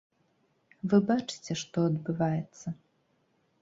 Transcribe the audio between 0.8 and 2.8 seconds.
Вы бачыце, што адбываецца.